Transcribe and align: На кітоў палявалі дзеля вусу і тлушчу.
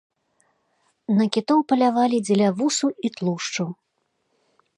На 1.19 1.25
кітоў 1.37 1.59
палявалі 1.73 2.17
дзеля 2.27 2.49
вусу 2.63 2.87
і 3.07 3.17
тлушчу. 3.19 3.63